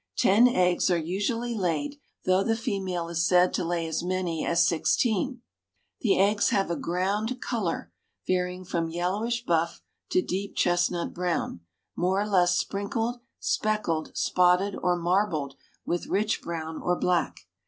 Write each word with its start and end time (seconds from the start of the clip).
Ten 0.17 0.47
eggs 0.47 0.89
are 0.89 0.97
usually 0.97 1.53
laid, 1.53 1.97
though 2.25 2.43
the 2.43 2.55
female 2.55 3.07
is 3.07 3.23
said 3.23 3.53
to 3.53 3.63
lay 3.63 3.85
as 3.85 4.01
many 4.01 4.43
as 4.43 4.65
sixteen. 4.67 5.43
The 5.99 6.17
eggs 6.17 6.49
have 6.49 6.71
a 6.71 6.75
ground 6.75 7.39
color 7.39 7.91
varying 8.25 8.65
from 8.65 8.89
yellowish 8.89 9.45
buff 9.45 9.79
to 10.09 10.23
deep 10.23 10.55
chestnut 10.55 11.13
brown, 11.13 11.59
more 11.95 12.19
or 12.19 12.27
less 12.27 12.57
sprinkled, 12.57 13.19
speckled, 13.39 14.17
spotted, 14.17 14.75
or 14.81 14.95
marbled 14.95 15.55
with 15.85 16.07
rich 16.07 16.41
brown 16.41 16.81
or 16.81 16.95
black. 16.97 17.41